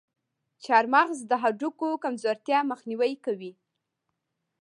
[0.63, 3.51] چارمغز د هډوکو کمزورتیا مخنیوی کوي.